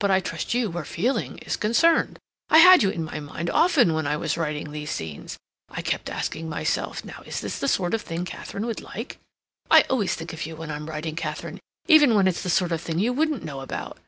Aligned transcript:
But 0.00 0.10
I 0.10 0.18
trust 0.18 0.54
you 0.54 0.70
where 0.70 0.84
feeling 0.84 1.38
is 1.38 1.56
concerned. 1.56 2.18
I 2.50 2.58
had 2.58 2.82
you 2.82 2.90
in 2.90 3.04
my 3.04 3.20
mind 3.20 3.48
often 3.48 3.94
when 3.94 4.08
I 4.08 4.16
was 4.16 4.36
writing 4.36 4.72
those 4.72 4.90
scenes. 4.90 5.36
I 5.68 5.82
kept 5.82 6.10
asking 6.10 6.48
myself, 6.48 7.04
'Now 7.04 7.22
is 7.26 7.40
this 7.40 7.60
the 7.60 7.68
sort 7.68 7.94
of 7.94 8.02
thing 8.02 8.24
Katharine 8.24 8.66
would 8.66 8.80
like?' 8.80 9.18
I 9.70 9.82
always 9.82 10.16
think 10.16 10.32
of 10.32 10.46
you 10.46 10.56
when 10.56 10.72
I'm 10.72 10.90
writing, 10.90 11.14
Katharine, 11.14 11.60
even 11.86 12.16
when 12.16 12.26
it's 12.26 12.42
the 12.42 12.50
sort 12.50 12.72
of 12.72 12.80
thing 12.80 12.98
you 12.98 13.12
wouldn't 13.12 13.44
know 13.44 13.60
about. 13.60 14.00